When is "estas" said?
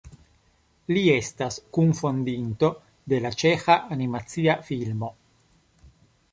1.15-1.57